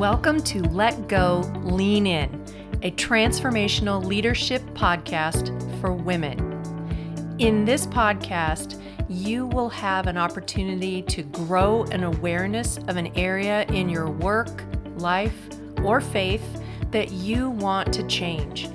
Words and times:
Welcome 0.00 0.42
to 0.44 0.62
Let 0.62 1.08
Go, 1.08 1.40
Lean 1.56 2.06
In, 2.06 2.32
a 2.80 2.90
transformational 2.92 4.02
leadership 4.02 4.62
podcast 4.72 5.50
for 5.78 5.92
women. 5.92 7.36
In 7.38 7.66
this 7.66 7.86
podcast, 7.86 8.82
you 9.10 9.44
will 9.44 9.68
have 9.68 10.06
an 10.06 10.16
opportunity 10.16 11.02
to 11.02 11.22
grow 11.24 11.82
an 11.92 12.04
awareness 12.04 12.78
of 12.88 12.96
an 12.96 13.08
area 13.14 13.64
in 13.64 13.90
your 13.90 14.08
work, 14.10 14.64
life, 14.96 15.36
or 15.84 16.00
faith 16.00 16.62
that 16.92 17.12
you 17.12 17.50
want 17.50 17.92
to 17.92 18.02
change. 18.06 18.70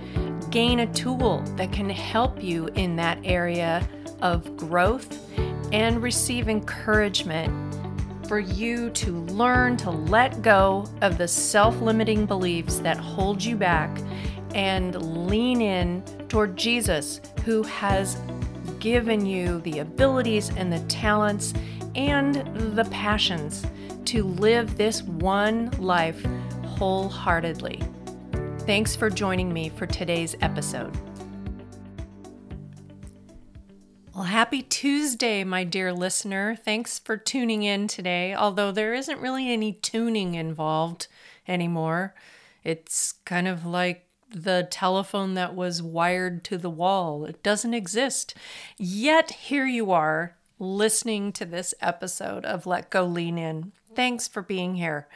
Gain 0.52 0.82
a 0.82 0.94
tool 0.94 1.40
that 1.56 1.72
can 1.72 1.90
help 1.90 2.44
you 2.44 2.68
in 2.76 2.96
that 2.98 3.18
area 3.24 3.90
of 4.22 4.56
growth 4.58 5.28
and 5.74 6.04
receive 6.04 6.48
encouragement 6.48 7.65
for 8.28 8.40
you 8.40 8.90
to 8.92 9.12
learn 9.12 9.78
to 9.78 9.90
let 9.90 10.42
go 10.42 10.86
of 11.02 11.18
the 11.18 11.28
self 11.28 11.80
limiting 11.82 12.26
beliefs 12.26 12.80
that 12.80 12.98
hold 12.98 13.44
you 13.44 13.56
back 13.56 13.98
and 14.54 15.28
lean 15.28 15.62
in 15.62 16.04
toward 16.28 16.58
Jesus, 16.58 17.22
who 17.44 17.64
has 17.64 18.18
given 18.80 19.26
you 19.26 19.60
the 19.62 19.80
abilities 19.80 20.50
and 20.58 20.72
the 20.72 20.80
talents 20.82 21.54
and 21.96 22.36
the 22.76 22.86
passions 22.86 23.66
to 24.06 24.24
live 24.24 24.78
this 24.78 25.02
one 25.04 25.72
life 25.80 26.24
wholeheartedly. 26.64 27.82
Thanks 28.60 28.96
for 28.96 29.10
joining 29.10 29.52
me 29.54 29.70
for 29.70 29.86
today's 29.86 30.36
episode. 30.42 30.96
Well, 34.16 34.24
happy 34.24 34.62
Tuesday, 34.62 35.44
my 35.44 35.66
dear 35.66 35.92
listener. 35.92 36.56
Thanks 36.56 37.00
for 37.00 37.18
tuning 37.18 37.64
in 37.64 37.90
today. 37.90 38.34
Although 38.34 38.72
there 38.72 38.94
isn't 38.94 39.20
really 39.20 39.52
any 39.52 39.74
tuning 39.74 40.36
involved 40.36 41.08
anymore, 41.50 42.16
it's 42.64 43.16
kind 43.26 43.46
of 43.46 43.66
like 43.66 44.08
the 44.30 44.70
telephone 44.72 45.34
that 45.34 45.54
was 45.54 45.84
wired 45.84 46.46
to 46.46 46.58
the 46.58 46.70
wall. 46.70 47.26
It 47.26 47.44
doesn't 47.44 47.74
exist. 47.74 48.34
Yet 48.78 49.32
here 49.32 49.66
you 49.66 49.92
are 49.92 50.38
listening 50.60 51.34
to 51.34 51.44
this 51.44 51.74
episode 51.82 52.46
of 52.46 52.66
Let 52.66 52.90
Go 52.90 53.04
Lean 53.04 53.38
In. 53.38 53.74
Thanks 53.96 54.30
for 54.30 54.42
being 54.42 54.76
here. 54.76 55.10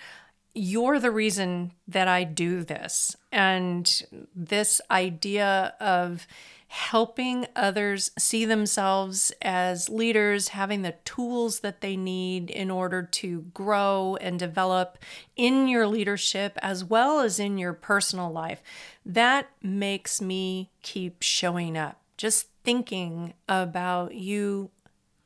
You're 0.53 0.99
the 0.99 1.11
reason 1.11 1.71
that 1.87 2.09
I 2.09 2.25
do 2.25 2.65
this. 2.65 3.15
And 3.31 4.27
this 4.35 4.81
idea 4.91 5.73
of 5.79 6.27
helping 6.69 7.47
others 7.55 8.11
see 8.17 8.45
themselves 8.45 9.31
as 9.41 9.89
leaders, 9.89 10.49
having 10.49 10.83
the 10.83 10.93
tools 11.03 11.61
that 11.61 11.81
they 11.81 11.97
need 11.97 12.51
in 12.51 12.69
order 12.69 13.01
to 13.01 13.41
grow 13.55 14.15
and 14.21 14.37
develop 14.37 14.95
in 15.35 15.67
your 15.67 15.87
leadership 15.87 16.59
as 16.61 16.85
well 16.85 17.21
as 17.21 17.39
in 17.39 17.57
your 17.57 17.73
personal 17.73 18.31
life. 18.31 18.61
That 19.03 19.49
makes 19.63 20.21
me 20.21 20.69
keep 20.83 21.23
showing 21.23 21.75
up. 21.75 21.99
Just 22.17 22.49
thinking 22.63 23.33
about 23.47 24.13
you 24.13 24.69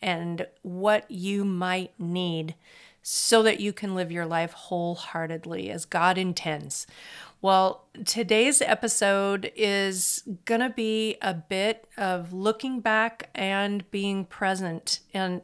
and 0.01 0.47
what 0.61 1.09
you 1.11 1.43
might 1.43 1.91
need 1.99 2.55
so 3.01 3.43
that 3.43 3.59
you 3.59 3.73
can 3.73 3.95
live 3.95 4.13
your 4.13 4.25
life 4.25 4.53
wholeheartedly 4.53 5.69
as 5.69 5.83
God 5.83 6.17
intends. 6.17 6.87
Well, 7.43 7.89
today's 8.05 8.61
episode 8.61 9.51
is 9.53 10.23
going 10.45 10.61
to 10.61 10.69
be 10.69 11.17
a 11.21 11.33
bit 11.33 11.89
of 11.97 12.31
looking 12.31 12.79
back 12.79 13.29
and 13.35 13.83
being 13.91 14.23
present. 14.23 15.01
And 15.13 15.41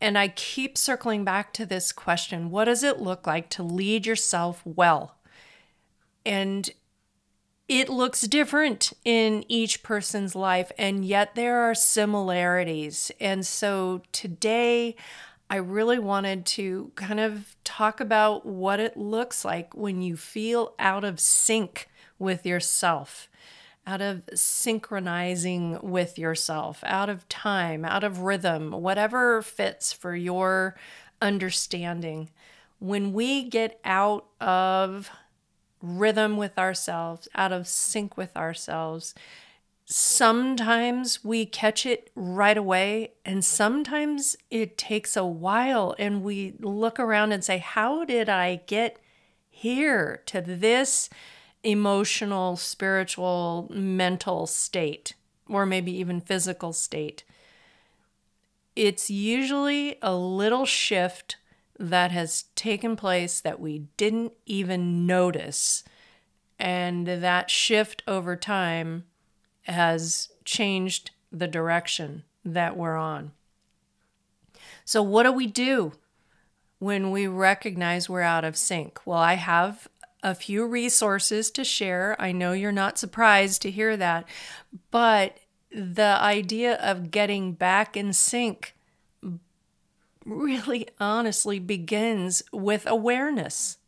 and 0.00 0.16
I 0.16 0.28
keep 0.28 0.78
circling 0.78 1.24
back 1.24 1.52
to 1.54 1.66
this 1.66 1.90
question, 1.90 2.52
what 2.52 2.66
does 2.66 2.84
it 2.84 3.00
look 3.00 3.26
like 3.26 3.48
to 3.50 3.64
lead 3.64 4.06
yourself 4.06 4.62
well? 4.64 5.16
And 6.24 6.70
it 7.66 7.88
looks 7.88 8.20
different 8.22 8.92
in 9.04 9.44
each 9.48 9.82
person's 9.82 10.36
life 10.36 10.70
and 10.78 11.04
yet 11.04 11.34
there 11.34 11.62
are 11.62 11.74
similarities. 11.74 13.10
And 13.20 13.44
so 13.44 14.02
today 14.12 14.94
I 15.52 15.56
really 15.56 15.98
wanted 15.98 16.46
to 16.46 16.92
kind 16.94 17.18
of 17.18 17.56
talk 17.64 17.98
about 17.98 18.46
what 18.46 18.78
it 18.78 18.96
looks 18.96 19.44
like 19.44 19.74
when 19.74 20.00
you 20.00 20.16
feel 20.16 20.74
out 20.78 21.02
of 21.02 21.18
sync 21.18 21.88
with 22.20 22.46
yourself, 22.46 23.28
out 23.84 24.00
of 24.00 24.22
synchronizing 24.32 25.80
with 25.82 26.20
yourself, 26.20 26.84
out 26.86 27.08
of 27.08 27.28
time, 27.28 27.84
out 27.84 28.04
of 28.04 28.20
rhythm, 28.20 28.70
whatever 28.70 29.42
fits 29.42 29.92
for 29.92 30.14
your 30.14 30.76
understanding. 31.20 32.30
When 32.78 33.12
we 33.12 33.42
get 33.42 33.80
out 33.84 34.26
of 34.40 35.10
rhythm 35.82 36.36
with 36.36 36.60
ourselves, 36.60 37.26
out 37.34 37.50
of 37.50 37.66
sync 37.66 38.16
with 38.16 38.36
ourselves, 38.36 39.16
sometimes 39.90 41.24
we 41.24 41.44
catch 41.44 41.84
it 41.84 42.10
right 42.14 42.56
away, 42.56 43.12
and 43.24 43.44
sometimes 43.44 44.36
it 44.50 44.78
takes 44.78 45.16
a 45.16 45.24
while, 45.24 45.94
and 45.98 46.22
we 46.22 46.54
look 46.60 47.00
around 47.00 47.32
and 47.32 47.44
say, 47.44 47.58
How 47.58 48.04
did 48.04 48.28
I 48.28 48.62
get 48.66 48.98
here 49.48 50.22
to 50.26 50.40
this 50.40 51.10
emotional, 51.64 52.56
spiritual, 52.56 53.68
mental 53.74 54.46
state, 54.46 55.14
or 55.48 55.66
maybe 55.66 55.92
even 55.92 56.20
physical 56.20 56.72
state? 56.72 57.24
It's 58.76 59.10
usually 59.10 59.98
a 60.00 60.14
little 60.14 60.66
shift 60.66 61.36
that 61.78 62.12
has 62.12 62.44
taken 62.54 62.94
place 62.94 63.40
that 63.40 63.58
we 63.58 63.86
didn't 63.96 64.34
even 64.46 65.06
notice. 65.06 65.82
And 66.58 67.06
that 67.06 67.50
shift 67.50 68.02
over 68.06 68.36
time 68.36 69.04
has 69.70 70.28
changed 70.44 71.10
the 71.32 71.48
direction 71.48 72.24
that 72.44 72.76
we're 72.76 72.96
on. 72.96 73.32
So, 74.84 75.02
what 75.02 75.22
do 75.24 75.32
we 75.32 75.46
do 75.46 75.92
when 76.78 77.10
we 77.10 77.26
recognize 77.26 78.08
we're 78.08 78.22
out 78.22 78.44
of 78.44 78.56
sync? 78.56 79.00
Well, 79.04 79.18
I 79.18 79.34
have 79.34 79.88
a 80.22 80.34
few 80.34 80.66
resources 80.66 81.50
to 81.52 81.64
share. 81.64 82.16
I 82.18 82.32
know 82.32 82.52
you're 82.52 82.72
not 82.72 82.98
surprised 82.98 83.62
to 83.62 83.70
hear 83.70 83.96
that, 83.96 84.26
but 84.90 85.38
the 85.72 86.18
idea 86.20 86.74
of 86.74 87.10
getting 87.10 87.52
back 87.52 87.96
in 87.96 88.12
sync 88.12 88.74
really 90.24 90.88
honestly 90.98 91.58
begins 91.58 92.42
with 92.52 92.86
awareness. 92.86 93.78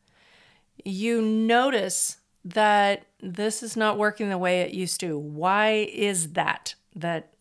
You 0.84 1.20
notice 1.20 2.18
that 2.44 3.06
this 3.20 3.62
is 3.62 3.76
not 3.76 3.98
working 3.98 4.28
the 4.28 4.38
way 4.38 4.60
it 4.60 4.72
used 4.72 5.00
to. 5.00 5.16
Why 5.18 5.88
is 5.92 6.32
that? 6.32 6.74
That 6.94 7.32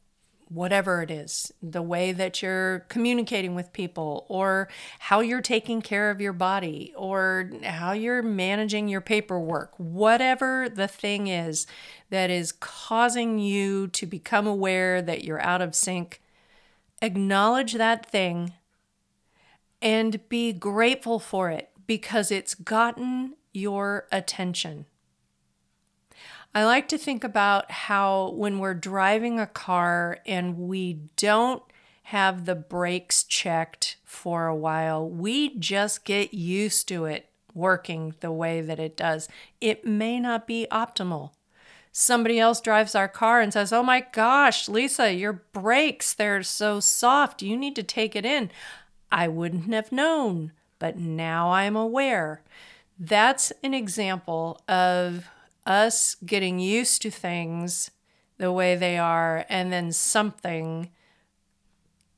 whatever 0.47 1.01
it 1.01 1.09
is, 1.09 1.53
the 1.63 1.81
way 1.81 2.11
that 2.11 2.41
you're 2.41 2.79
communicating 2.89 3.55
with 3.55 3.71
people, 3.71 4.25
or 4.27 4.67
how 4.99 5.21
you're 5.21 5.41
taking 5.41 5.81
care 5.81 6.11
of 6.11 6.19
your 6.19 6.33
body, 6.33 6.93
or 6.97 7.49
how 7.63 7.93
you're 7.93 8.21
managing 8.21 8.89
your 8.89 8.99
paperwork, 8.99 9.73
whatever 9.77 10.67
the 10.67 10.89
thing 10.89 11.27
is 11.27 11.65
that 12.09 12.29
is 12.29 12.51
causing 12.51 13.39
you 13.39 13.87
to 13.87 14.05
become 14.05 14.45
aware 14.45 15.01
that 15.01 15.23
you're 15.23 15.41
out 15.41 15.61
of 15.61 15.73
sync, 15.73 16.21
acknowledge 17.01 17.73
that 17.73 18.05
thing 18.05 18.51
and 19.81 20.27
be 20.27 20.51
grateful 20.51 21.17
for 21.17 21.49
it 21.49 21.69
because 21.87 22.29
it's 22.29 22.53
gotten 22.55 23.33
your 23.53 24.05
attention. 24.11 24.85
I 26.53 26.65
like 26.65 26.89
to 26.89 26.97
think 26.97 27.23
about 27.23 27.71
how 27.71 28.31
when 28.31 28.59
we're 28.59 28.73
driving 28.73 29.39
a 29.39 29.47
car 29.47 30.19
and 30.25 30.57
we 30.57 30.99
don't 31.15 31.63
have 32.03 32.45
the 32.45 32.55
brakes 32.55 33.23
checked 33.23 33.95
for 34.03 34.47
a 34.47 34.55
while, 34.55 35.07
we 35.09 35.57
just 35.57 36.03
get 36.03 36.33
used 36.33 36.89
to 36.89 37.05
it 37.05 37.29
working 37.53 38.15
the 38.19 38.33
way 38.33 38.59
that 38.59 38.79
it 38.79 38.97
does. 38.97 39.29
It 39.61 39.85
may 39.85 40.19
not 40.19 40.45
be 40.45 40.67
optimal. 40.71 41.31
Somebody 41.93 42.37
else 42.37 42.59
drives 42.59 42.95
our 42.95 43.07
car 43.07 43.39
and 43.39 43.53
says, 43.53 43.71
Oh 43.71 43.83
my 43.83 44.05
gosh, 44.11 44.67
Lisa, 44.67 45.13
your 45.13 45.33
brakes, 45.53 46.13
they're 46.13 46.43
so 46.43 46.81
soft. 46.81 47.41
You 47.41 47.55
need 47.55 47.75
to 47.77 47.83
take 47.83 48.15
it 48.15 48.25
in. 48.25 48.49
I 49.09 49.29
wouldn't 49.29 49.73
have 49.73 49.91
known, 49.91 50.51
but 50.79 50.97
now 50.97 51.51
I'm 51.51 51.75
aware. 51.77 52.41
That's 52.99 53.51
an 53.63 53.73
example 53.73 54.61
of 54.67 55.27
us 55.65 56.15
getting 56.25 56.59
used 56.59 57.01
to 57.01 57.11
things 57.11 57.91
the 58.37 58.51
way 58.51 58.75
they 58.75 58.97
are 58.97 59.45
and 59.49 59.71
then 59.71 59.91
something 59.91 60.89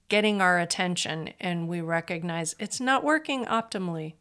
getting 0.08 0.42
our 0.42 0.60
attention 0.60 1.30
and 1.40 1.68
we 1.68 1.82
recognize 1.82 2.56
it's 2.60 2.80
not 2.80 3.04
working 3.04 3.46
optimally. 3.46 4.14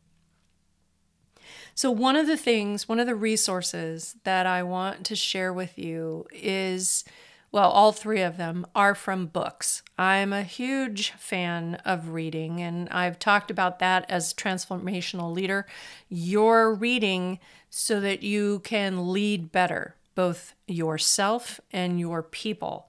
So, 1.74 1.90
one 1.90 2.16
of 2.16 2.26
the 2.26 2.36
things, 2.36 2.88
one 2.88 2.98
of 2.98 3.06
the 3.06 3.14
resources 3.14 4.16
that 4.24 4.46
I 4.46 4.62
want 4.62 5.04
to 5.06 5.16
share 5.16 5.52
with 5.52 5.78
you 5.78 6.26
is 6.32 7.04
well, 7.52 7.68
all 7.68 7.92
three 7.92 8.22
of 8.22 8.38
them 8.38 8.66
are 8.74 8.94
from 8.94 9.26
books. 9.26 9.82
I'm 9.98 10.32
a 10.32 10.42
huge 10.42 11.10
fan 11.10 11.74
of 11.84 12.08
reading, 12.08 12.62
and 12.62 12.88
I've 12.88 13.18
talked 13.18 13.50
about 13.50 13.78
that 13.78 14.06
as 14.10 14.32
transformational 14.32 15.34
leader. 15.34 15.66
You're 16.08 16.74
reading 16.74 17.38
so 17.74 18.00
that 18.00 18.22
you 18.22 18.58
can 18.60 19.10
lead 19.14 19.50
better, 19.50 19.96
both 20.14 20.54
yourself 20.68 21.58
and 21.72 21.98
your 21.98 22.22
people. 22.22 22.86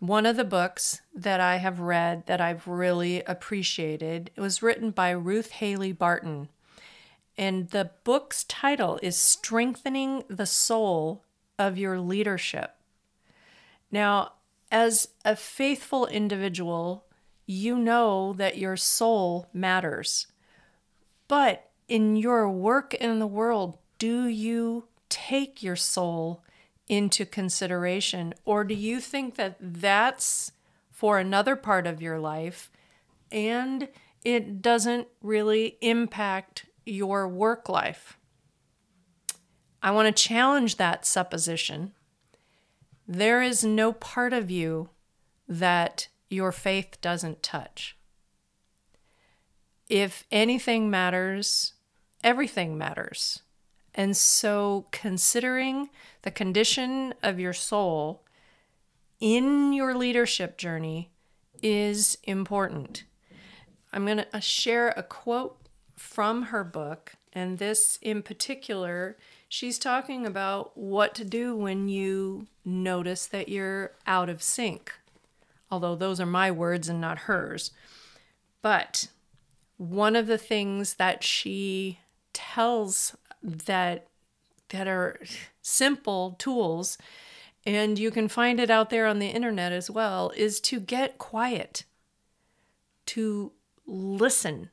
One 0.00 0.26
of 0.26 0.36
the 0.36 0.44
books 0.44 1.00
that 1.14 1.40
I 1.40 1.56
have 1.56 1.80
read 1.80 2.26
that 2.26 2.42
I've 2.42 2.68
really 2.68 3.22
appreciated 3.22 4.30
was 4.36 4.62
written 4.62 4.90
by 4.90 5.10
Ruth 5.12 5.52
Haley 5.52 5.92
Barton. 5.92 6.50
And 7.38 7.70
the 7.70 7.92
book's 8.04 8.44
title 8.44 9.00
is 9.02 9.16
Strengthening 9.16 10.24
the 10.28 10.44
Soul 10.44 11.24
of 11.58 11.78
Your 11.78 11.98
Leadership. 11.98 12.74
Now, 13.90 14.32
as 14.70 15.08
a 15.24 15.36
faithful 15.36 16.06
individual, 16.06 17.06
you 17.46 17.78
know 17.78 18.34
that 18.34 18.58
your 18.58 18.76
soul 18.76 19.48
matters. 19.54 20.26
But 21.28 21.70
in 21.88 22.16
your 22.16 22.48
work 22.50 22.94
in 22.94 23.18
the 23.18 23.26
world, 23.26 23.78
do 23.98 24.26
you 24.26 24.88
take 25.08 25.62
your 25.62 25.76
soul 25.76 26.42
into 26.88 27.24
consideration? 27.24 28.34
Or 28.44 28.64
do 28.64 28.74
you 28.74 29.00
think 29.00 29.36
that 29.36 29.56
that's 29.60 30.52
for 30.90 31.18
another 31.18 31.56
part 31.56 31.86
of 31.86 32.02
your 32.02 32.18
life 32.18 32.70
and 33.30 33.88
it 34.24 34.62
doesn't 34.62 35.08
really 35.20 35.78
impact 35.80 36.66
your 36.84 37.28
work 37.28 37.68
life? 37.68 38.18
I 39.82 39.90
want 39.90 40.14
to 40.14 40.22
challenge 40.22 40.76
that 40.76 41.04
supposition 41.04 41.92
there 43.06 43.42
is 43.42 43.64
no 43.64 43.92
part 43.92 44.32
of 44.32 44.50
you 44.50 44.88
that 45.48 46.08
your 46.30 46.52
faith 46.52 47.00
doesn't 47.00 47.42
touch. 47.42 47.96
If 49.88 50.24
anything 50.30 50.90
matters, 50.90 51.74
everything 52.22 52.78
matters. 52.78 53.40
And 53.94 54.16
so, 54.16 54.86
considering 54.90 55.90
the 56.22 56.30
condition 56.30 57.14
of 57.22 57.38
your 57.38 57.52
soul 57.52 58.24
in 59.20 59.72
your 59.72 59.94
leadership 59.94 60.56
journey 60.56 61.10
is 61.62 62.18
important. 62.24 63.04
I'm 63.92 64.06
going 64.06 64.18
to 64.18 64.36
uh, 64.36 64.40
share 64.40 64.88
a 64.96 65.02
quote 65.02 65.58
from 65.96 66.44
her 66.44 66.64
book, 66.64 67.12
and 67.32 67.58
this 67.58 67.98
in 68.02 68.22
particular 68.22 69.16
she's 69.48 69.78
talking 69.78 70.24
about 70.24 70.76
what 70.76 71.14
to 71.14 71.24
do 71.24 71.54
when 71.54 71.86
you 71.86 72.46
notice 72.64 73.26
that 73.26 73.50
you're 73.50 73.92
out 74.06 74.30
of 74.30 74.42
sync. 74.42 74.92
Although 75.70 75.94
those 75.94 76.20
are 76.20 76.26
my 76.26 76.50
words 76.50 76.88
and 76.88 77.00
not 77.00 77.20
hers. 77.20 77.70
But 78.62 79.08
one 79.90 80.14
of 80.16 80.26
the 80.26 80.38
things 80.38 80.94
that 80.94 81.24
she 81.24 81.98
tells 82.32 83.16
that 83.42 84.06
that 84.68 84.88
are 84.88 85.20
simple 85.60 86.34
tools 86.38 86.96
and 87.66 87.98
you 87.98 88.10
can 88.10 88.26
find 88.28 88.58
it 88.58 88.70
out 88.70 88.90
there 88.90 89.06
on 89.06 89.18
the 89.18 89.26
internet 89.26 89.72
as 89.72 89.90
well 89.90 90.32
is 90.36 90.60
to 90.60 90.80
get 90.80 91.18
quiet 91.18 91.84
to 93.06 93.52
listen 93.86 94.70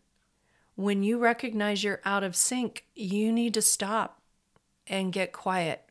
when 0.76 1.04
you 1.04 1.18
recognize 1.18 1.84
you're 1.84 2.02
out 2.06 2.24
of 2.24 2.36
sync 2.36 2.86
you 2.96 3.32
need 3.32 3.54
to 3.54 3.62
stop 3.62 4.20
and 4.90 5.14
get 5.14 5.32
quiet. 5.32 5.84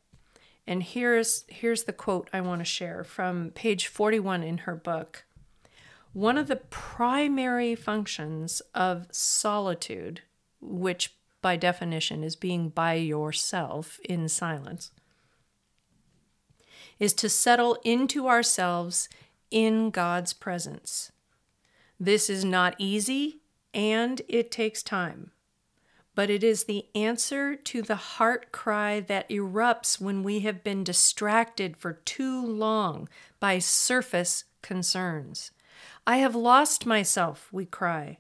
And 0.66 0.82
here's 0.82 1.44
here's 1.48 1.84
the 1.84 1.92
quote 1.92 2.28
I 2.32 2.40
want 2.40 2.60
to 2.60 2.64
share 2.64 3.04
from 3.04 3.50
page 3.54 3.86
41 3.86 4.42
in 4.42 4.58
her 4.58 4.74
book. 4.74 5.24
One 6.12 6.38
of 6.38 6.48
the 6.48 6.56
primary 6.56 7.74
functions 7.74 8.60
of 8.74 9.06
solitude, 9.10 10.22
which 10.60 11.14
by 11.40 11.56
definition 11.56 12.24
is 12.24 12.36
being 12.36 12.68
by 12.68 12.94
yourself 12.94 14.00
in 14.04 14.28
silence, 14.28 14.90
is 16.98 17.12
to 17.14 17.28
settle 17.28 17.78
into 17.84 18.26
ourselves 18.26 19.08
in 19.50 19.90
God's 19.90 20.32
presence. 20.32 21.12
This 22.00 22.28
is 22.28 22.44
not 22.44 22.74
easy 22.78 23.40
and 23.72 24.20
it 24.28 24.50
takes 24.50 24.82
time 24.82 25.30
but 26.18 26.30
it 26.30 26.42
is 26.42 26.64
the 26.64 26.84
answer 26.96 27.54
to 27.54 27.80
the 27.80 27.94
heart 27.94 28.50
cry 28.50 28.98
that 28.98 29.28
erupts 29.30 30.00
when 30.00 30.24
we 30.24 30.40
have 30.40 30.64
been 30.64 30.82
distracted 30.82 31.76
for 31.76 31.92
too 31.92 32.44
long 32.44 33.08
by 33.38 33.60
surface 33.60 34.42
concerns. 34.60 35.52
I 36.08 36.16
have 36.16 36.34
lost 36.34 36.86
myself, 36.86 37.50
we 37.52 37.66
cry. 37.66 38.16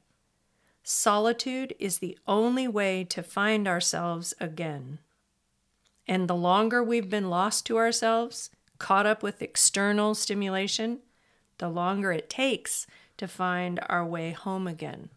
Solitude 0.82 1.74
is 1.78 2.00
the 2.00 2.18
only 2.26 2.68
way 2.68 3.02
to 3.04 3.22
find 3.22 3.66
ourselves 3.66 4.34
again. 4.38 4.98
And 6.06 6.28
the 6.28 6.34
longer 6.34 6.82
we've 6.82 7.08
been 7.08 7.30
lost 7.30 7.64
to 7.64 7.78
ourselves, 7.78 8.50
caught 8.78 9.06
up 9.06 9.22
with 9.22 9.40
external 9.40 10.14
stimulation, 10.14 10.98
the 11.56 11.70
longer 11.70 12.12
it 12.12 12.28
takes 12.28 12.86
to 13.16 13.26
find 13.26 13.80
our 13.88 14.04
way 14.04 14.32
home 14.32 14.66
again. 14.66 15.08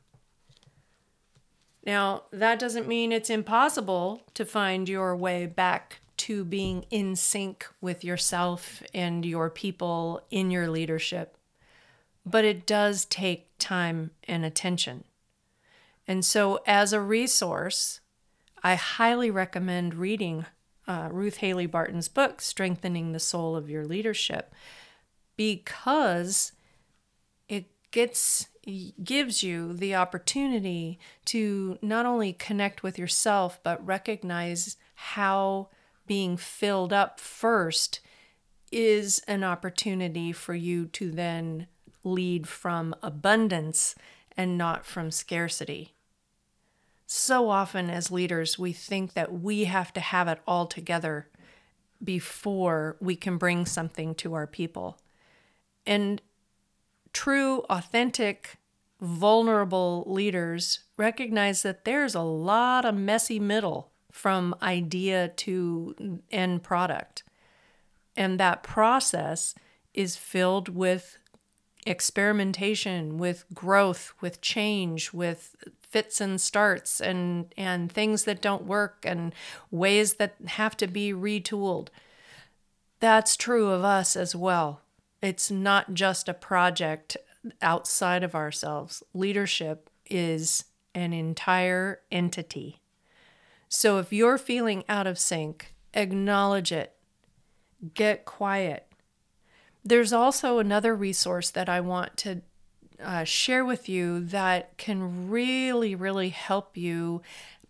Now, 1.86 2.24
that 2.32 2.58
doesn't 2.58 2.88
mean 2.88 3.12
it's 3.12 3.30
impossible 3.30 4.24
to 4.34 4.46
find 4.46 4.88
your 4.88 5.14
way 5.14 5.46
back 5.46 6.00
to 6.20 6.46
being 6.46 6.86
in 6.90 7.18
sync 7.18 7.68
with 7.82 8.06
yourself 8.06 8.82
and 8.94 9.26
your 9.26 9.50
people 9.50 10.22
in 10.32 10.52
your 10.52 10.70
leadership, 10.70 11.36
but 12.26 12.46
it 12.46 12.66
does 12.66 13.06
take 13.06 13.48
time 13.58 14.12
and 14.28 14.46
attention. 14.46 15.04
And 16.08 16.26
so, 16.26 16.60
as 16.66 16.94
a 16.94 17.02
resource, 17.02 18.00
I 18.64 18.76
highly 18.76 19.32
recommend 19.32 19.96
reading 19.96 20.46
uh, 20.88 21.10
Ruth 21.12 21.38
Haley 21.38 21.68
Barton's 21.68 22.08
book, 22.08 22.42
Strengthening 22.42 23.12
the 23.12 23.20
Soul 23.20 23.56
of 23.56 23.70
Your 23.70 23.86
Leadership, 23.86 24.54
because 25.38 26.52
it 27.48 27.66
gets 27.92 28.48
gives 29.04 29.42
you 29.42 29.74
the 29.74 29.96
opportunity 29.96 31.00
to 31.26 31.80
not 31.82 32.06
only 32.06 32.34
connect 32.34 32.84
with 32.84 33.00
yourself, 33.00 33.60
but 33.64 33.86
recognize 33.86 34.78
how 34.94 35.70
being 36.06 36.38
filled 36.38 36.94
up 36.94 37.20
first 37.20 38.02
is 38.72 39.20
an 39.28 39.44
opportunity 39.44 40.32
for 40.32 40.54
you 40.54 40.86
to 40.88 41.12
then 41.12 41.68
lead 42.04 42.48
from 42.48 42.96
abundance 43.02 43.96
and 44.36 44.58
not 44.58 44.86
from 44.86 45.12
scarcity. 45.12 45.94
So 47.06 47.50
often, 47.50 47.90
as 47.90 48.10
leaders, 48.10 48.58
we 48.58 48.72
think 48.72 49.14
that 49.14 49.34
we 49.34 49.66
have 49.66 49.92
to 49.94 50.00
have 50.00 50.28
it 50.28 50.40
all 50.48 50.66
together 50.66 51.28
before 52.04 52.98
we 53.00 53.16
can 53.16 53.38
bring 53.38 53.66
something 53.66 54.16
to 54.16 54.34
our 54.34 54.48
people. 54.48 54.98
And 55.86 56.22
true, 57.12 57.60
authentic, 57.70 58.58
vulnerable 59.02 60.06
leaders 60.08 60.80
recognize 60.96 61.64
that 61.64 61.86
there's 61.86 62.16
a 62.16 62.22
lot 62.22 62.86
of 62.86 62.96
messy 62.96 63.40
middle 63.40 63.92
from 64.12 64.56
idea 64.62 65.28
to 65.28 66.22
end 66.32 66.64
product. 66.64 67.24
And 68.16 68.40
that 68.40 68.64
process 68.64 69.56
is 69.94 70.16
filled 70.16 70.70
with 70.70 71.18
experimentation, 71.86 73.18
with 73.18 73.46
growth, 73.54 74.14
with 74.22 74.42
change, 74.42 75.14
with 75.14 75.56
fits 75.82 76.22
and 76.22 76.40
starts 76.40 77.02
and 77.02 77.54
and 77.58 77.92
things 77.92 78.24
that 78.24 78.42
don't 78.42 78.64
work 78.64 79.04
and 79.04 79.34
ways 79.70 80.16
that 80.16 80.36
have 80.48 80.78
to 80.78 80.88
be 80.88 81.12
retooled. 81.12 81.90
That's 83.00 83.36
true 83.36 83.70
of 83.70 83.84
us 83.84 84.16
as 84.16 84.36
well. 84.36 84.82
It's 85.22 85.52
not 85.52 85.94
just 85.94 86.30
a 86.30 86.34
project 86.34 87.18
outside 87.62 88.24
of 88.24 88.36
ourselves. 88.36 89.04
Leadership 89.14 89.90
is 90.10 90.66
an 90.94 91.14
entire 91.14 92.02
entity. 92.12 92.80
So 93.70 93.98
if 94.00 94.12
you're 94.12 94.38
feeling 94.38 94.84
out 94.90 95.08
of 95.08 95.18
sync, 95.18 95.74
acknowledge 95.94 96.72
it. 96.72 96.94
Get 97.94 98.26
quiet. 98.26 98.91
There's 99.84 100.14
also 100.14 100.60
another 100.60 100.96
resource 100.96 101.50
that 101.52 101.68
I 101.68 101.82
want 101.82 102.18
to 102.18 102.42
uh, 103.04 103.24
share 103.24 103.66
with 103.66 103.90
you 103.90 104.20
that 104.26 104.78
can 104.78 105.30
really, 105.30 105.96
really 105.96 106.30
help 106.30 106.78
you 106.78 107.22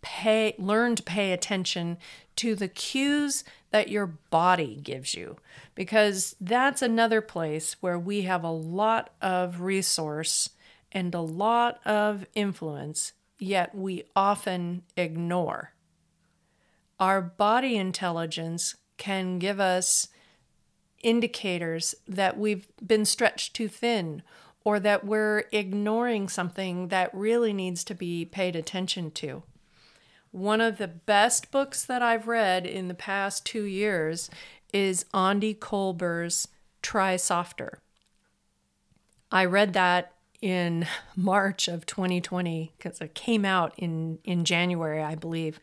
pay 0.01 0.55
learn 0.57 0.95
to 0.95 1.03
pay 1.03 1.31
attention 1.31 1.97
to 2.35 2.55
the 2.55 2.67
cues 2.67 3.43
that 3.69 3.89
your 3.89 4.07
body 4.07 4.79
gives 4.81 5.13
you. 5.13 5.37
Because 5.75 6.35
that's 6.41 6.81
another 6.81 7.21
place 7.21 7.75
where 7.81 7.99
we 7.99 8.23
have 8.23 8.43
a 8.43 8.51
lot 8.51 9.11
of 9.21 9.61
resource 9.61 10.49
and 10.91 11.13
a 11.15 11.21
lot 11.21 11.79
of 11.85 12.25
influence 12.33 13.13
yet 13.39 13.73
we 13.73 14.03
often 14.15 14.83
ignore. 14.95 15.73
Our 16.99 17.21
body 17.21 17.77
intelligence 17.77 18.75
can 18.97 19.39
give 19.39 19.59
us 19.59 20.09
indicators 21.03 21.95
that 22.07 22.37
we've 22.37 22.67
been 22.85 23.05
stretched 23.05 23.53
too 23.53 23.67
thin 23.67 24.21
or 24.63 24.79
that 24.79 25.05
we're 25.05 25.45
ignoring 25.51 26.29
something 26.29 26.89
that 26.89 27.13
really 27.13 27.53
needs 27.53 27.83
to 27.83 27.95
be 27.95 28.25
paid 28.25 28.55
attention 28.55 29.11
to. 29.11 29.43
One 30.31 30.61
of 30.61 30.77
the 30.77 30.87
best 30.87 31.51
books 31.51 31.83
that 31.83 32.01
I've 32.01 32.27
read 32.27 32.65
in 32.65 32.87
the 32.87 32.93
past 32.93 33.45
two 33.45 33.63
years 33.63 34.29
is 34.71 35.05
Aundi 35.13 35.57
Kolber's 35.57 36.47
Try 36.81 37.17
Softer. 37.17 37.79
I 39.31 39.45
read 39.45 39.73
that 39.73 40.13
in 40.41 40.87
March 41.15 41.67
of 41.67 41.85
2020 41.85 42.73
because 42.77 43.01
it 43.01 43.13
came 43.13 43.45
out 43.45 43.73
in, 43.77 44.19
in 44.23 44.45
January, 44.45 45.01
I 45.01 45.15
believe. 45.15 45.59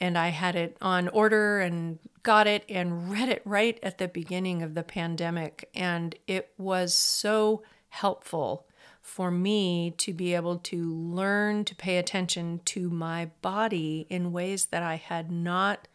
And 0.00 0.16
I 0.16 0.28
had 0.28 0.54
it 0.54 0.76
on 0.80 1.08
order 1.08 1.60
and 1.60 1.98
got 2.22 2.46
it 2.46 2.64
and 2.68 3.10
read 3.10 3.28
it 3.28 3.42
right 3.44 3.78
at 3.82 3.98
the 3.98 4.08
beginning 4.08 4.62
of 4.62 4.74
the 4.74 4.82
pandemic. 4.82 5.68
And 5.74 6.14
it 6.26 6.52
was 6.56 6.94
so 6.94 7.62
helpful 7.88 8.66
for 9.00 9.30
me 9.30 9.90
to 9.96 10.12
be 10.12 10.34
able 10.34 10.58
to 10.58 10.94
learn 10.94 11.64
to 11.64 11.74
pay 11.74 11.96
attention 11.96 12.60
to 12.66 12.90
my 12.90 13.30
body 13.40 14.06
in 14.10 14.32
ways 14.32 14.66
that 14.66 14.82
I 14.82 14.96
had 14.96 15.32
not 15.32 15.88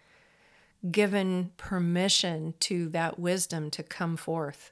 given 0.90 1.52
permission 1.56 2.56
to 2.60 2.90
that 2.90 3.20
wisdom 3.20 3.70
to 3.72 3.84
come 3.84 4.18
forth. 4.18 4.72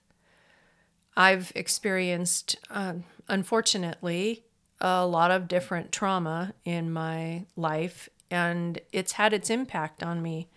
I've 1.16 1.52
experienced, 1.56 2.58
uh, 2.70 2.96
unfortunately, 3.28 4.44
a 4.80 5.06
lot 5.06 5.32
of 5.32 5.48
different 5.48 5.92
trauma 5.92 6.54
in 6.66 6.92
my 6.92 7.46
life, 7.56 8.10
and 8.32 8.80
it's 8.92 9.14
had 9.14 9.34
its 9.34 9.50
impact 9.50 10.02
on 10.02 10.22
me. 10.22 10.50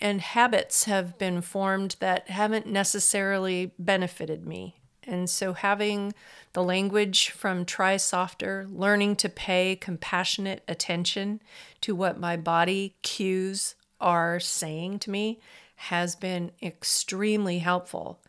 And 0.00 0.20
habits 0.20 0.84
have 0.84 1.16
been 1.16 1.40
formed 1.40 1.96
that 2.00 2.28
haven't 2.28 2.66
necessarily 2.66 3.72
benefited 3.78 4.46
me. 4.46 4.76
And 5.04 5.28
so, 5.28 5.52
having 5.52 6.14
the 6.52 6.62
language 6.62 7.30
from 7.30 7.64
Try 7.64 7.96
Softer, 7.96 8.66
learning 8.70 9.16
to 9.16 9.28
pay 9.28 9.74
compassionate 9.74 10.62
attention 10.68 11.40
to 11.80 11.96
what 11.96 12.20
my 12.20 12.36
body 12.36 12.94
cues 13.02 13.74
are 14.00 14.38
saying 14.38 15.00
to 15.00 15.10
me 15.10 15.40
has 15.76 16.14
been 16.14 16.52
extremely 16.62 17.58
helpful. 17.58 18.20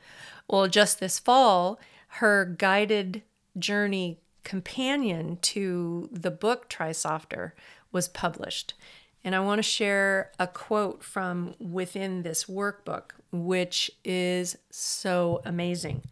Well, 0.49 0.67
just 0.67 0.99
this 0.99 1.19
fall, 1.19 1.79
her 2.07 2.45
guided 2.45 3.21
journey 3.57 4.19
companion 4.43 5.37
to 5.41 6.09
the 6.11 6.31
book 6.31 6.69
Try 6.69 6.91
Softer 6.91 7.55
was 7.93 8.09
published. 8.09 8.73
And 9.23 9.33
I 9.33 9.39
want 9.39 9.59
to 9.59 9.63
share 9.63 10.31
a 10.37 10.47
quote 10.47 11.01
from 11.01 11.55
within 11.57 12.23
this 12.23 12.43
workbook, 12.45 13.11
which 13.31 13.89
is 14.03 14.57
so 14.69 15.41
amazing 15.45 16.03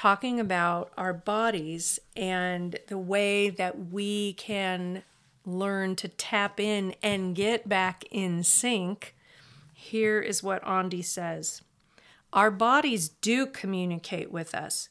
talking 0.00 0.40
about 0.40 0.90
our 0.96 1.12
bodies 1.12 1.98
and 2.16 2.78
the 2.86 2.96
way 2.96 3.50
that 3.50 3.90
we 3.90 4.32
can 4.32 5.02
learn 5.44 5.94
to 5.96 6.08
tap 6.08 6.58
in 6.58 6.94
and 7.02 7.34
get 7.34 7.68
back 7.68 8.04
in 8.10 8.42
sync, 8.42 9.14
here 9.74 10.20
is 10.20 10.42
what 10.42 10.64
Aundi 10.64 11.04
says 11.04 11.60
Our 12.32 12.50
bodies 12.50 13.08
do 13.08 13.46
communicate 13.46 14.32
with 14.32 14.54
us. 14.54 14.88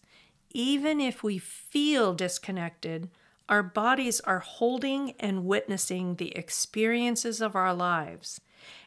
Even 0.51 1.00
if 1.00 1.24
we 1.24 1.39
feel 1.39 2.13
disconnected, 2.13 3.10
our 3.50 3.63
bodies 3.63 4.20
are 4.22 4.39
holding 4.39 5.13
and 5.20 5.44
witnessing 5.44 6.15
the 6.15 6.38
experiences 6.38 7.41
of 7.41 7.56
our 7.56 7.74
lives. 7.74 8.39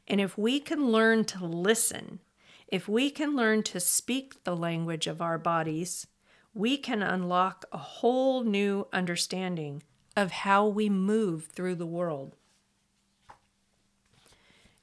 And 0.07 0.21
if 0.21 0.39
we 0.39 0.61
can 0.61 0.93
learn 0.93 1.25
to 1.27 1.45
listen, 1.45 2.21
if 2.69 2.89
we 2.89 3.11
can 3.11 3.35
learn 3.35 3.65
to 3.65 3.81
speak 3.81 4.45
the 4.45 4.57
language 4.57 5.09
of 5.09 5.21
our 5.21 5.37
bodies, 5.37 6.07
we 6.55 6.77
can 6.77 7.03
unlock 7.03 7.65
a 7.73 7.79
whole 7.79 8.45
new 8.45 8.87
understanding 8.93 9.83
of 10.17 10.31
how 10.31 10.67
we 10.67 10.89
move 10.89 11.47
through 11.47 11.75
the 11.75 11.87
world. 11.87 12.37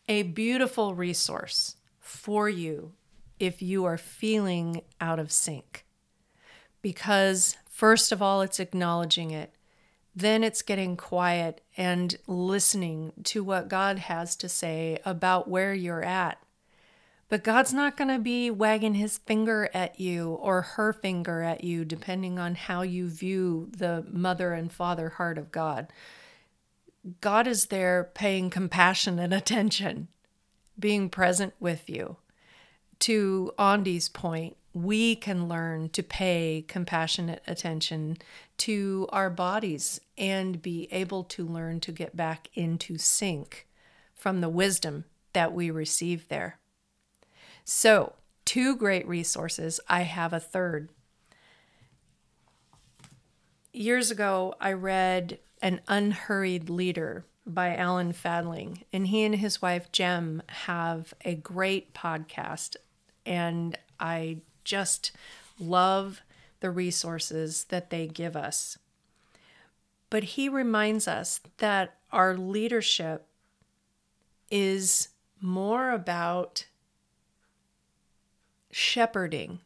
A 0.09 0.23
beautiful 0.23 0.93
resource 0.93 1.77
for 1.99 2.49
you 2.49 2.93
if 3.39 3.61
you 3.61 3.85
are 3.85 3.97
feeling 3.97 4.81
out 4.99 5.19
of 5.19 5.31
sync. 5.31 5.85
Because, 6.81 7.55
first 7.69 8.11
of 8.11 8.21
all, 8.21 8.41
it's 8.41 8.59
acknowledging 8.59 9.31
it. 9.31 9.53
Then 10.19 10.43
it's 10.43 10.61
getting 10.61 10.97
quiet 10.97 11.61
and 11.77 12.17
listening 12.27 13.13
to 13.25 13.43
what 13.43 13.69
God 13.69 13.99
has 13.99 14.35
to 14.37 14.49
say 14.49 14.99
about 15.05 15.47
where 15.47 15.73
you're 15.73 16.03
at 16.03 16.39
but 17.29 17.43
God's 17.43 17.73
not 17.73 17.95
going 17.95 18.07
to 18.09 18.19
be 18.19 18.49
wagging 18.49 18.95
his 18.95 19.19
finger 19.19 19.69
at 19.71 19.99
you 19.99 20.31
or 20.31 20.63
her 20.63 20.91
finger 20.91 21.43
at 21.43 21.63
you, 21.63 21.85
depending 21.85 22.39
on 22.39 22.55
how 22.55 22.81
you 22.81 23.07
view 23.07 23.69
the 23.77 24.03
mother 24.11 24.53
and 24.53 24.71
father 24.71 25.09
heart 25.09 25.37
of 25.37 25.51
God. 25.51 25.93
God 27.21 27.47
is 27.47 27.67
there 27.67 28.09
paying 28.15 28.49
compassionate 28.49 29.31
attention, 29.31 30.07
being 30.77 31.07
present 31.09 31.53
with 31.59 31.87
you. 31.87 32.17
To 33.01 33.53
Aundi's 33.57 34.09
point, 34.09 34.57
we 34.73 35.15
can 35.15 35.47
learn 35.47 35.89
to 35.89 36.03
pay 36.03 36.63
compassionate 36.67 37.41
attention 37.47 38.17
to 38.57 39.07
our 39.11 39.29
bodies 39.29 39.99
and 40.17 40.61
be 40.61 40.87
able 40.91 41.23
to 41.23 41.45
learn 41.45 41.79
to 41.79 41.91
get 41.91 42.15
back 42.15 42.49
into 42.53 42.97
sync 42.97 43.67
from 44.13 44.41
the 44.41 44.49
wisdom 44.49 45.05
that 45.33 45.53
we 45.53 45.71
receive 45.71 46.27
there. 46.27 46.59
So, 47.63 48.13
two 48.45 48.75
great 48.75 49.07
resources. 49.07 49.79
I 49.87 50.01
have 50.01 50.33
a 50.33 50.39
third. 50.39 50.89
Years 53.71 54.11
ago, 54.11 54.55
I 54.59 54.73
read 54.73 55.39
An 55.61 55.81
Unhurried 55.87 56.69
Leader 56.69 57.25
by 57.45 57.75
Alan 57.75 58.13
Fadling, 58.13 58.83
and 58.91 59.07
he 59.07 59.23
and 59.23 59.35
his 59.35 59.61
wife 59.61 59.91
Gem 59.91 60.41
have 60.47 61.13
a 61.23 61.35
great 61.35 61.93
podcast. 61.93 62.75
And 63.25 63.77
I 63.99 64.37
just 64.69 65.11
love 65.59 66.21
the 66.59 66.69
resources 66.69 67.65
that 67.65 67.89
they 67.89 68.05
give 68.05 68.35
us. 68.35 68.77
But 70.11 70.23
he 70.23 70.47
reminds 70.47 71.07
us 71.07 71.41
that 71.57 71.95
our 72.11 72.37
leadership 72.37 73.25
is 74.51 75.09
more 75.41 75.91
about 75.91 76.65
shepherding, 78.71 79.59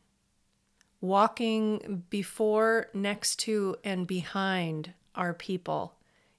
walking 1.02 2.04
before, 2.10 2.88
next 2.94 3.38
to, 3.40 3.76
and 3.84 4.08
behind 4.08 4.94
our 5.16 5.34
people, 5.34 5.96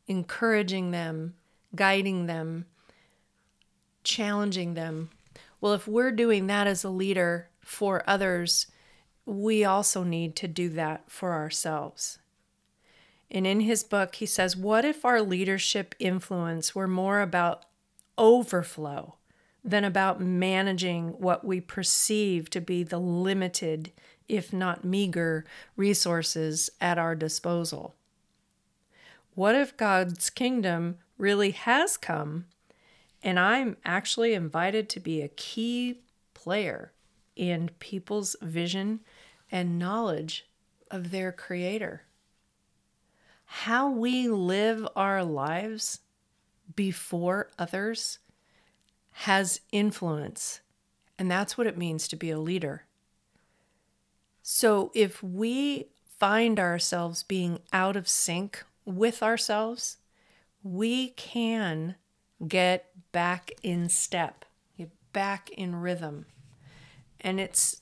encouraging 0.06 0.90
them, 0.90 1.34
guiding 1.74 2.26
them, 2.26 2.64
challenging 4.04 4.74
them. 4.74 5.10
Well, 5.60 5.74
if 5.74 5.86
we're 5.86 6.12
doing 6.12 6.46
that 6.46 6.66
as 6.66 6.82
a 6.84 6.90
leader 6.90 7.48
for 7.64 8.02
others, 8.06 8.66
we 9.26 9.64
also 9.64 10.04
need 10.04 10.36
to 10.36 10.48
do 10.48 10.68
that 10.70 11.10
for 11.10 11.32
ourselves. 11.32 12.18
And 13.30 13.46
in 13.46 13.60
his 13.60 13.82
book, 13.82 14.16
he 14.16 14.26
says, 14.26 14.56
What 14.56 14.84
if 14.84 15.04
our 15.04 15.22
leadership 15.22 15.94
influence 15.98 16.74
were 16.74 16.86
more 16.86 17.20
about 17.20 17.64
overflow 18.18 19.16
than 19.64 19.82
about 19.82 20.20
managing 20.20 21.08
what 21.18 21.44
we 21.44 21.60
perceive 21.60 22.50
to 22.50 22.60
be 22.60 22.82
the 22.82 22.98
limited, 22.98 23.90
if 24.28 24.52
not 24.52 24.84
meager, 24.84 25.44
resources 25.76 26.68
at 26.80 26.98
our 26.98 27.14
disposal. 27.14 27.94
What 29.34 29.54
if 29.54 29.76
God's 29.76 30.28
kingdom 30.28 30.98
really 31.16 31.52
has 31.52 31.96
come 31.96 32.44
and 33.22 33.40
I'm 33.40 33.78
actually 33.86 34.34
invited 34.34 34.90
to 34.90 35.00
be 35.00 35.22
a 35.22 35.28
key 35.28 36.00
player 36.34 36.92
in 37.36 37.70
people's 37.78 38.36
vision 38.40 39.00
and 39.50 39.78
knowledge 39.78 40.46
of 40.90 41.10
their 41.10 41.32
Creator? 41.32 42.02
How 43.44 43.90
we 43.90 44.28
live 44.28 44.86
our 44.96 45.22
lives 45.24 46.00
before 46.74 47.50
others 47.58 48.18
has 49.12 49.60
influence. 49.70 50.60
And 51.18 51.30
that's 51.30 51.56
what 51.56 51.66
it 51.66 51.78
means 51.78 52.08
to 52.08 52.16
be 52.16 52.30
a 52.30 52.38
leader. 52.38 52.84
So 54.42 54.90
if 54.94 55.22
we 55.22 55.86
find 56.18 56.58
ourselves 56.58 57.22
being 57.22 57.60
out 57.72 57.96
of 57.96 58.08
sync 58.08 58.64
with 58.84 59.22
ourselves, 59.22 59.98
we 60.62 61.10
can 61.10 61.94
get 62.46 62.90
back 63.12 63.52
in 63.62 63.88
step, 63.88 64.44
get 64.76 64.90
back 65.12 65.50
in 65.50 65.76
rhythm. 65.76 66.26
And 67.24 67.40
it's 67.40 67.80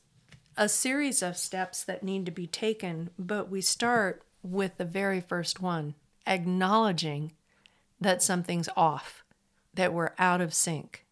a 0.57 0.69
series 0.69 1.21
of 1.21 1.37
steps 1.37 1.83
that 1.85 2.05
need 2.05 2.25
to 2.27 2.33
be 2.33 2.47
taken, 2.47 3.11
but 3.19 3.51
we 3.51 3.61
start 3.61 4.23
with 4.43 4.79
the 4.79 4.85
very 4.85 5.21
first 5.21 5.61
one 5.61 5.95
acknowledging 6.25 7.33
that 8.01 8.23
something's 8.23 8.69
off, 8.77 9.25
that 9.75 9.93
we're 9.93 10.13
out 10.19 10.41
of 10.41 10.55
sync. 10.55 11.05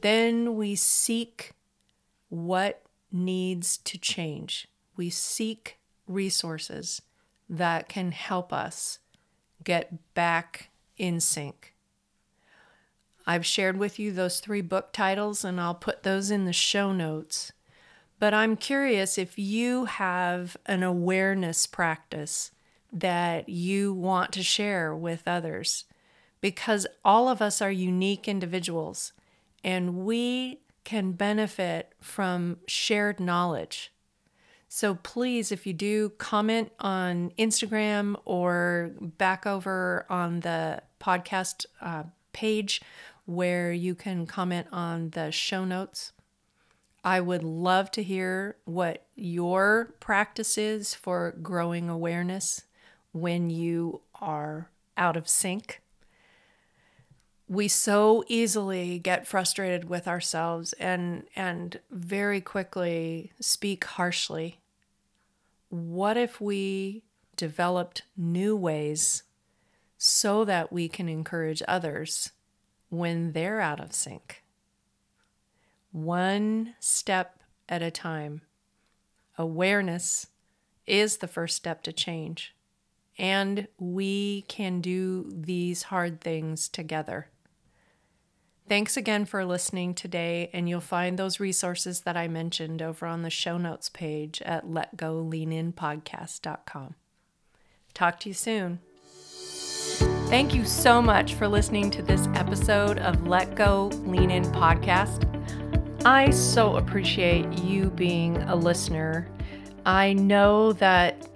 Then 0.00 0.56
we 0.56 0.74
seek 0.74 1.52
what 2.30 2.82
needs 3.12 3.76
to 3.78 3.98
change. 3.98 4.68
We 4.96 5.10
seek 5.10 5.78
resources 6.06 7.02
that 7.48 7.90
can 7.90 8.12
help 8.12 8.52
us 8.52 9.00
get 9.62 10.14
back 10.14 10.70
in 10.96 11.20
sync. 11.20 11.73
I've 13.26 13.46
shared 13.46 13.78
with 13.78 13.98
you 13.98 14.12
those 14.12 14.40
three 14.40 14.60
book 14.60 14.92
titles, 14.92 15.44
and 15.44 15.60
I'll 15.60 15.74
put 15.74 16.02
those 16.02 16.30
in 16.30 16.44
the 16.44 16.52
show 16.52 16.92
notes. 16.92 17.52
But 18.18 18.34
I'm 18.34 18.56
curious 18.56 19.18
if 19.18 19.38
you 19.38 19.86
have 19.86 20.56
an 20.66 20.82
awareness 20.82 21.66
practice 21.66 22.52
that 22.92 23.48
you 23.48 23.92
want 23.92 24.32
to 24.32 24.42
share 24.42 24.94
with 24.94 25.26
others, 25.26 25.84
because 26.40 26.86
all 27.04 27.28
of 27.28 27.42
us 27.42 27.60
are 27.60 27.72
unique 27.72 28.28
individuals 28.28 29.12
and 29.64 30.04
we 30.04 30.60
can 30.84 31.12
benefit 31.12 31.94
from 32.00 32.58
shared 32.66 33.18
knowledge. 33.18 33.90
So 34.68 34.94
please, 34.96 35.50
if 35.50 35.66
you 35.66 35.72
do, 35.72 36.10
comment 36.10 36.70
on 36.78 37.32
Instagram 37.38 38.16
or 38.24 38.92
back 39.00 39.46
over 39.46 40.04
on 40.10 40.40
the 40.40 40.82
podcast 41.00 41.64
uh, 41.80 42.04
page 42.32 42.82
where 43.26 43.72
you 43.72 43.94
can 43.94 44.26
comment 44.26 44.66
on 44.72 45.10
the 45.10 45.30
show 45.30 45.64
notes. 45.64 46.12
I 47.02 47.20
would 47.20 47.42
love 47.42 47.90
to 47.92 48.02
hear 48.02 48.56
what 48.64 49.06
your 49.14 49.94
practice 50.00 50.56
is 50.56 50.94
for 50.94 51.34
growing 51.42 51.88
awareness 51.88 52.62
when 53.12 53.50
you 53.50 54.00
are 54.20 54.70
out 54.96 55.16
of 55.16 55.28
sync. 55.28 55.82
We 57.46 57.68
so 57.68 58.24
easily 58.26 58.98
get 58.98 59.26
frustrated 59.26 59.88
with 59.88 60.08
ourselves 60.08 60.72
and 60.74 61.24
and 61.36 61.78
very 61.90 62.40
quickly 62.40 63.32
speak 63.38 63.84
harshly. 63.84 64.60
What 65.68 66.16
if 66.16 66.40
we 66.40 67.02
developed 67.36 68.02
new 68.16 68.56
ways 68.56 69.24
so 69.98 70.44
that 70.44 70.72
we 70.72 70.88
can 70.88 71.08
encourage 71.08 71.62
others 71.68 72.32
when 72.98 73.32
they're 73.32 73.60
out 73.60 73.80
of 73.80 73.92
sync. 73.92 74.42
One 75.92 76.74
step 76.80 77.42
at 77.68 77.82
a 77.82 77.90
time. 77.90 78.42
Awareness 79.38 80.26
is 80.86 81.18
the 81.18 81.28
first 81.28 81.56
step 81.56 81.82
to 81.84 81.92
change. 81.92 82.54
And 83.16 83.68
we 83.78 84.42
can 84.48 84.80
do 84.80 85.30
these 85.30 85.84
hard 85.84 86.20
things 86.20 86.68
together. 86.68 87.28
Thanks 88.66 88.96
again 88.96 89.26
for 89.26 89.44
listening 89.44 89.92
today, 89.94 90.48
and 90.54 90.66
you'll 90.68 90.80
find 90.80 91.18
those 91.18 91.38
resources 91.38 92.00
that 92.00 92.16
I 92.16 92.26
mentioned 92.28 92.80
over 92.80 93.04
on 93.06 93.20
the 93.22 93.28
show 93.28 93.58
notes 93.58 93.90
page 93.90 94.40
at 94.42 94.66
letgoleaninpodcast.com. 94.66 96.94
Talk 97.92 98.20
to 98.20 98.30
you 98.30 98.34
soon. 98.34 98.78
Thank 99.98 100.54
you 100.54 100.64
so 100.64 101.00
much 101.00 101.34
for 101.34 101.46
listening 101.46 101.90
to 101.92 102.02
this 102.02 102.26
episode 102.34 102.98
of 102.98 103.26
Let 103.26 103.54
Go 103.54 103.86
Lean 104.04 104.30
In 104.30 104.44
podcast. 104.44 105.30
I 106.04 106.30
so 106.30 106.76
appreciate 106.76 107.46
you 107.60 107.90
being 107.90 108.36
a 108.42 108.56
listener. 108.56 109.28
I 109.86 110.12
know 110.14 110.72
that 110.74 111.28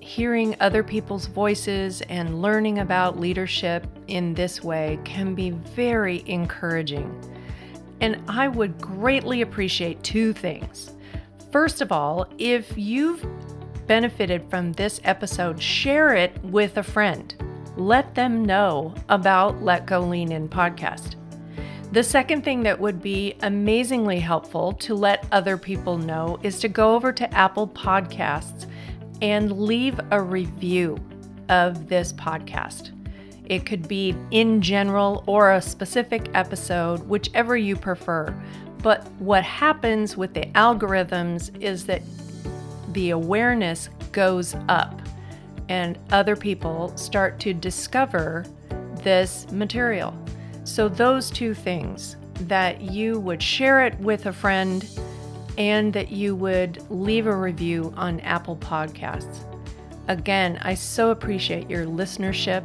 hearing 0.00 0.54
other 0.60 0.82
people's 0.82 1.26
voices 1.26 2.02
and 2.02 2.42
learning 2.42 2.80
about 2.80 3.18
leadership 3.18 3.86
in 4.08 4.34
this 4.34 4.62
way 4.62 4.98
can 5.04 5.34
be 5.34 5.50
very 5.50 6.22
encouraging. 6.26 7.24
And 8.00 8.22
I 8.28 8.48
would 8.48 8.80
greatly 8.80 9.40
appreciate 9.40 10.02
two 10.02 10.32
things. 10.32 10.92
First 11.50 11.80
of 11.80 11.92
all, 11.92 12.26
if 12.38 12.76
you've 12.76 13.24
benefited 13.86 14.48
from 14.50 14.72
this 14.72 15.00
episode, 15.04 15.62
share 15.62 16.14
it 16.14 16.36
with 16.44 16.76
a 16.76 16.82
friend 16.82 17.34
let 17.76 18.14
them 18.14 18.44
know 18.44 18.94
about 19.08 19.62
Let 19.62 19.86
Go 19.86 20.00
Lean 20.00 20.32
In 20.32 20.48
podcast. 20.48 21.16
The 21.92 22.02
second 22.02 22.42
thing 22.42 22.62
that 22.62 22.80
would 22.80 23.02
be 23.02 23.34
amazingly 23.42 24.18
helpful 24.18 24.72
to 24.72 24.94
let 24.94 25.26
other 25.30 25.58
people 25.58 25.98
know 25.98 26.38
is 26.42 26.58
to 26.60 26.68
go 26.68 26.94
over 26.94 27.12
to 27.12 27.34
Apple 27.34 27.68
Podcasts 27.68 28.66
and 29.20 29.60
leave 29.60 30.00
a 30.10 30.20
review 30.20 30.96
of 31.50 31.88
this 31.88 32.12
podcast. 32.14 32.92
It 33.44 33.66
could 33.66 33.88
be 33.88 34.16
in 34.30 34.62
general 34.62 35.22
or 35.26 35.52
a 35.52 35.60
specific 35.60 36.30
episode, 36.32 37.06
whichever 37.08 37.56
you 37.58 37.76
prefer. 37.76 38.34
But 38.82 39.06
what 39.18 39.44
happens 39.44 40.16
with 40.16 40.32
the 40.32 40.46
algorithms 40.54 41.60
is 41.62 41.84
that 41.86 42.02
the 42.94 43.10
awareness 43.10 43.90
goes 44.12 44.54
up 44.68 45.01
and 45.72 45.98
other 46.10 46.36
people 46.36 46.94
start 46.98 47.40
to 47.40 47.54
discover 47.54 48.44
this 48.96 49.50
material. 49.50 50.14
So, 50.64 50.86
those 50.86 51.30
two 51.30 51.54
things 51.54 52.18
that 52.40 52.82
you 52.82 53.18
would 53.20 53.42
share 53.42 53.86
it 53.86 53.98
with 53.98 54.26
a 54.26 54.34
friend 54.34 54.86
and 55.56 55.90
that 55.94 56.12
you 56.12 56.36
would 56.36 56.84
leave 56.90 57.26
a 57.26 57.34
review 57.34 57.90
on 57.96 58.20
Apple 58.20 58.56
Podcasts. 58.56 59.46
Again, 60.08 60.58
I 60.60 60.74
so 60.74 61.10
appreciate 61.10 61.70
your 61.70 61.86
listenership. 61.86 62.62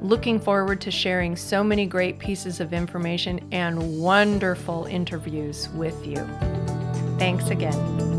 Looking 0.00 0.40
forward 0.40 0.80
to 0.82 0.90
sharing 0.90 1.36
so 1.36 1.62
many 1.62 1.84
great 1.84 2.18
pieces 2.18 2.60
of 2.60 2.72
information 2.72 3.46
and 3.52 4.00
wonderful 4.00 4.86
interviews 4.86 5.68
with 5.70 6.06
you. 6.06 6.26
Thanks 7.18 7.48
again. 7.50 8.15